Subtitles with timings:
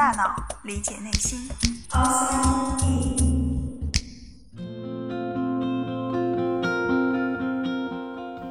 [0.00, 1.38] 大脑，理解内心。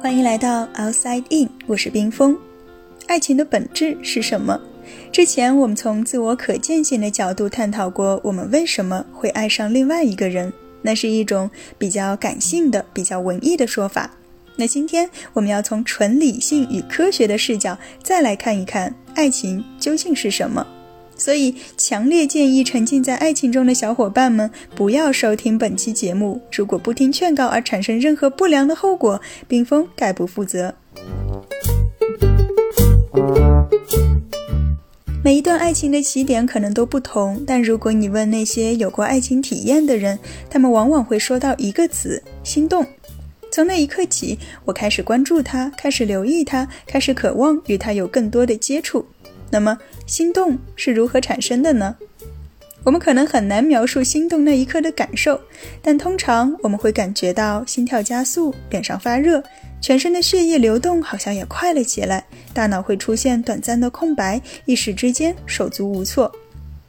[0.00, 2.38] 欢迎来到 Outside In，我是冰峰。
[3.08, 4.60] 爱情的本质是什么？
[5.10, 10.52] 之前我们从自我可见性的角度探讨过，我们为什么会爱上另外一个人？
[10.82, 14.08] 那是一种比较感性的、比较文艺的说法。
[14.54, 20.64] 那今天我们要从纯理性与科学的视角再来看一看爱情究竟是什么。
[21.22, 26.42] 所以，强烈建议沉浸在爱情中的小伙伴们不要收听本期节目。
[26.50, 30.74] 如果不听劝告而产生任何不良的后果，冰峰概不负责。
[35.22, 40.18] 每一段爱情的起点可能都不同，但如果你问那些有过爱情体验的人，
[40.50, 42.84] 他们往往会说到一个词：心动。
[43.52, 49.06] 从那一刻起，我开始关注他，开始留意他，开始渴望与他有更多的接触。
[49.52, 51.94] 那么，心动是如何产生的呢？
[52.84, 55.38] 我们可能很难描述心动那一刻的感受，
[55.82, 59.44] 但通常我们会感觉到心跳加速，脸上发热，
[59.80, 66.34] 全身的血液流动好像也快了起来，大脑会出现短暂的空白，一时之间手足无措。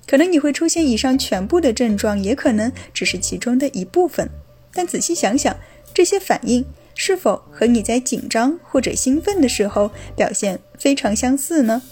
[0.08, 4.30] 可能你会出现以上全部的症状，也可能只是其中的一部分。
[4.73, 5.53] 但仔细想想。
[5.95, 11.84] 这些反应是否和你在紧张或者兴奋的时候表现非常相似呢？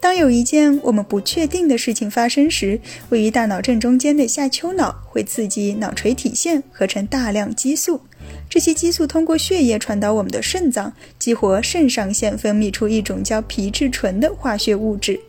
[0.00, 8.00] 当有一件我们不确定的事情发生时，位于大脑正中间的下丘脑会刺激脑垂体腺合成大量激素，
[8.48, 15.20] 这些激素通过血液传导我们的肾脏，激活肾上腺分泌出一种叫皮质醇的化学物质。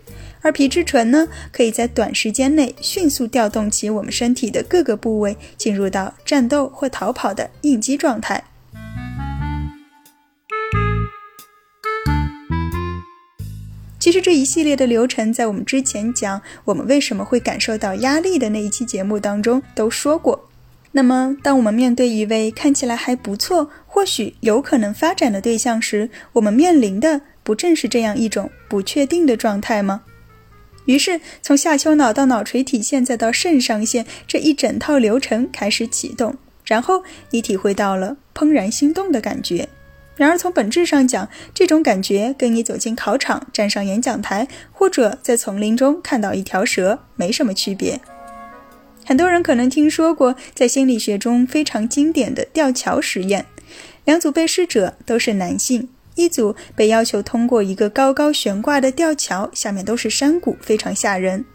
[0.42, 8.44] 而皮质醇呢，可以在短时间内迅速调动起我们身体的各个部位，进入到战斗或逃跑的应激状态。
[14.00, 20.50] 其实这一系列的流程，在我们之前讲我们为什么会感受到压力的那一期节目当中都说过。
[20.94, 30.02] 那么，当我们面对一位看起来还不错、或许有可能发展的对象时，我们面临的不正是这样一种不确定的状态吗？
[30.86, 36.36] 于是，从下丘脑到脑垂体现，再到肾上腺，这一整套流程开始启动。
[36.66, 39.70] 然后，你体会到了怦然心动的感觉。
[40.20, 48.02] 然而，从本质上讲，这种感觉跟你走进考场、站上演讲台，或者在丛林中看到一条蛇没什么区别。
[49.06, 53.46] 很多人可能听说过，在心理学中非常经典的吊桥实验，
[54.04, 55.88] 两组被试者都是男性。
[56.16, 61.46] 一组被要求通过一个高高悬挂的吊桥，下面都是山谷，非常吓人。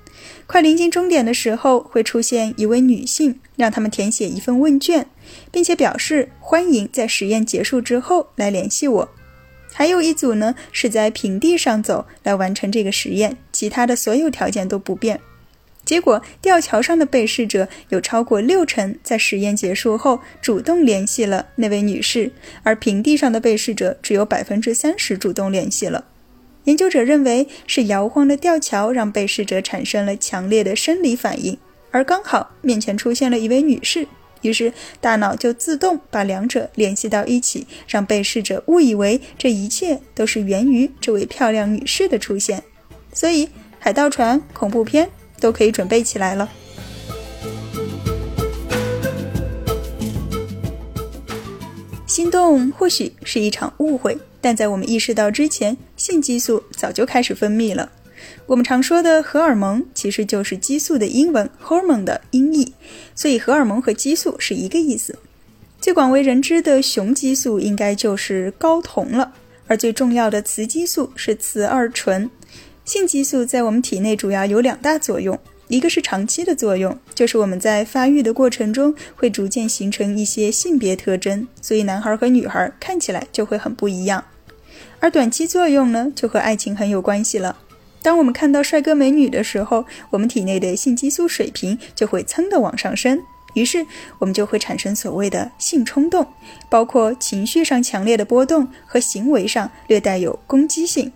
[0.47, 5.07] 快临近终点的时候，会出现一位女性，让他们填写一份问卷，
[5.51, 9.09] 并且表示欢迎在实验结束之后来联系我。
[9.73, 15.21] 还有一组呢，是在平地上走来完成这个实验，其他的所有条件都不变。
[15.85, 22.33] 结果，吊桥上的被试者有超过六成在实验结束后主动联系了那位女士，
[22.63, 26.07] 而平地上的被试者只有百分之三十主动联系了。
[26.65, 31.59] 研究者认为是摇晃的吊桥让被试者产生了强烈的生理反应，
[31.95, 34.09] 而刚好面前出现了一位女士，
[34.43, 42.65] 于是大脑就自动把两者联系到一起，让被试者误以为这一切都是源于这位漂亮女士的出现。
[43.13, 45.09] 所以，海盗船、恐怖片。
[45.41, 46.49] 都可以准备起来了。
[52.07, 57.93] 心动或许是一场误会，但在我们意识到之前，性激素早就开始分泌了。
[58.47, 62.75] 我们常说的荷尔蒙其实就是激素的英文 “hormone” 的音译，
[63.15, 65.19] 所以荷尔蒙和激素是一个意思。
[65.81, 69.33] 最广为人知的雄激素应该就是睾酮了，
[69.67, 72.31] 而最重要的雌激素是雌二醇。
[72.85, 84.25] 性激素在我们体内主要有两大作用，一个是长期的作用，就是我们在发育的过程中会逐渐形成一些性别特征，所以男孩和女孩看起来就会很不一样。
[85.01, 87.59] 而短期作用呢，就和爱情很有关系了。
[88.05, 93.19] 当我们看到帅哥美女的时候，我们体内的性激素水平就会噌的往上升，
[93.55, 93.87] 于是
[94.19, 96.27] 我们就会产生所谓的性冲动，
[96.69, 101.11] 包括情绪上强烈的波动和行为上略带有攻击性。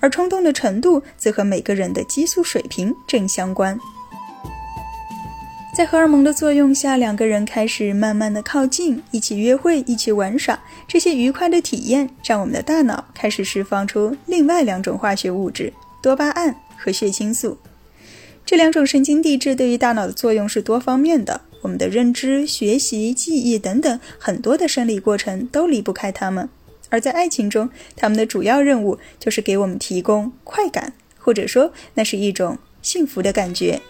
[0.00, 3.78] 而冲动的程度则和每个人的激素水平正相关。
[5.76, 10.58] 在荷尔蒙的作用下，两个人开始慢慢的靠近，一起约会，一起玩耍。
[10.88, 15.72] 这些愉快的体验让我们的大脑开始释放出另外两种化学物质——
[16.02, 17.56] 多巴胺和血清素。
[18.44, 26.48] 这两种神经递质对于大脑的作用是多方面的，我们的认知、学习、记忆等等很多的生理过程都离不开它们。
[26.90, 33.80] 而在爱情中，它们的主要任务就是给我们提供快感，或者说那是一种幸福的感觉。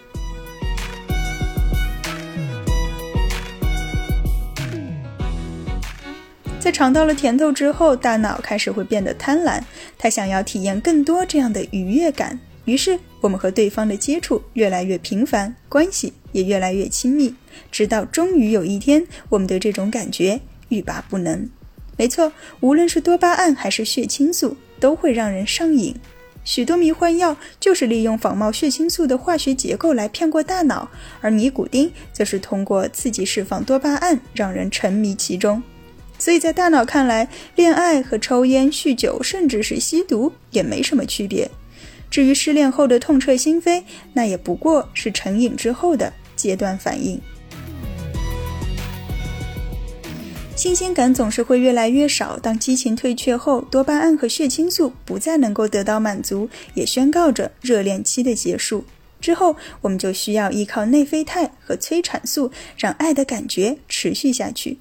[6.63, 9.61] 在尝到了甜头之后，大脑开始会变得贪婪，
[9.99, 12.39] 他想要体验更多这样的愉悦感。
[12.67, 17.35] 于是，我们和对方的接触越来越频繁，关系也越来越亲密，
[17.73, 21.51] 直到终于有一天，我们对这种感觉欲罢不能。
[21.97, 25.97] 没错，无论是多巴胺还是血清素，都会让人上瘾。
[26.45, 30.89] 许多迷幻药就是利用仿冒血清素的化学结构来骗过大脑，
[31.21, 35.61] 而尼古丁则是通过刺激释放多巴胺，让人沉迷其中。
[36.23, 41.51] 所以在大脑看来，恋爱和抽烟、酗酒，甚至是吸毒也没什么区别。
[42.09, 43.83] 至于失恋后的痛彻心扉，
[44.13, 47.21] 那也不过是成瘾之后的阶段反应。
[50.55, 52.39] 新鲜感总是会越来越少。
[52.39, 58.85] 当激情退却后，多巴胺和血清素不再能够得到满足，也宣告着热恋期的结束。
[59.21, 64.79] 之后，我们就需要依靠内啡肽和催产素，让爱的感觉持续下去。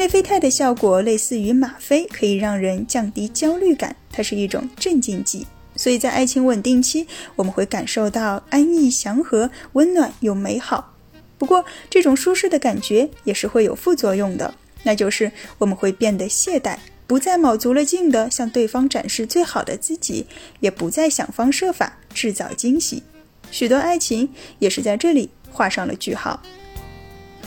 [0.00, 5.46] 内啡肽的效果类似于吗啡，可以让人降低焦虑感，它是一种镇静剂。
[5.76, 7.06] 所以在爱情稳定期，
[7.36, 10.94] 我们会感受到安逸、祥和、温暖又美好。
[11.36, 14.54] 不过，这种舒适的感觉也是会有副作用的，
[14.84, 20.24] 那就是我们会变得懈怠，不再卯足了劲地向对方展示最好的自己，
[20.60, 23.02] 也不再想方设法制造惊喜。
[23.50, 24.30] 许多爱情
[24.60, 26.42] 也是在这里画上了句号。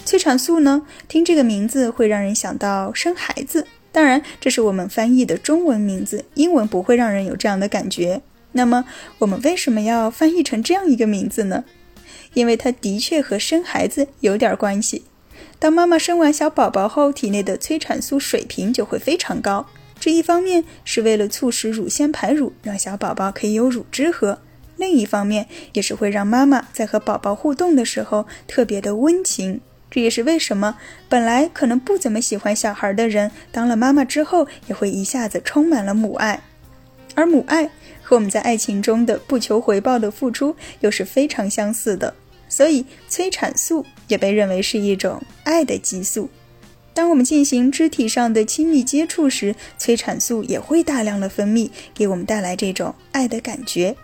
[0.06, 0.86] 催产素呢？
[1.08, 8.22] 听这个名字会让人想到生孩子，当然这是我们翻译的中文名字，英文不会让人有这样的感觉。
[8.52, 8.86] 那么
[9.20, 11.64] 我们为什么要翻译成这样一个名字呢？
[12.34, 15.06] 因为它的确和生孩子有点关系。
[15.58, 19.66] 当妈妈生完小宝宝后，体内的催产素水平就会非常高。
[20.00, 24.40] 这一方面是为了促使乳腺排乳，让小宝宝可以有乳汁喝；
[24.76, 29.62] 另一方面也是会让妈妈在和宝宝互动的时候特别的温情。
[29.94, 30.76] 这也是为什么
[31.08, 36.42] 本来可能不怎么喜欢小孩的人，当了妈妈之后也会一下子充满了母爱。
[37.14, 37.66] 而母爱
[38.02, 42.12] 和我们在爱情中的不求回报的付出又是非常相似的，
[42.50, 46.28] 所以催产素也被认为是一种爱的激素。
[46.96, 53.96] 当我们进行肢体上的亲密接触时，催产素也会大量的分泌，给我们带来这种爱的感觉。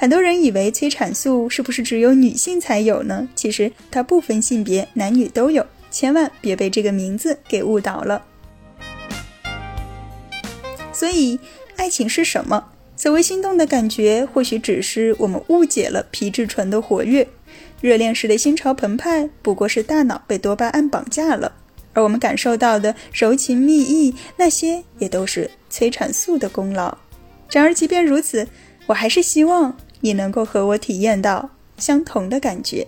[0.00, 3.28] 很多人以为催产素是不是只有女性才有呢？
[3.34, 8.24] 其实它不分性别，男女都有，千万别被这个名字给误导了。
[10.92, 11.40] 所以，
[11.74, 12.64] 爱情是什么？
[12.94, 17.26] 所谓心动的感觉，或许只是我们误解了皮质醇的活跃。
[17.80, 21.52] 热恋时的心潮澎湃，不过是大脑被多巴胺绑架了。
[21.92, 26.96] 而我们感受到的柔情蜜意，那些也都是催产素的功劳。
[27.50, 28.46] 然而，即便如此，
[28.86, 29.76] 我还是希望。
[30.00, 32.86] 你能够和我体验到相同的感觉。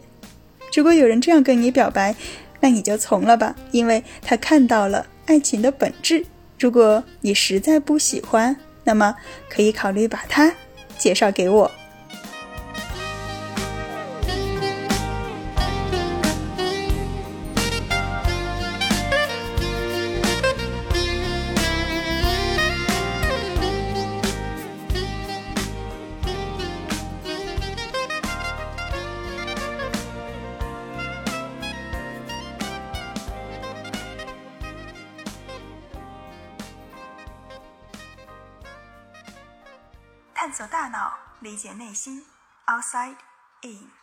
[0.74, 2.14] 如果有人这样跟你表白，
[2.60, 6.24] 那你就从了吧，因为他看到了爱情的本质。
[6.58, 9.16] 如果你实在不喜欢，那么
[9.48, 10.54] 可以考虑把他
[10.98, 11.70] 介绍给我。
[40.50, 42.26] 走大脑，理解内心。
[42.66, 43.16] Outside
[43.62, 43.99] in。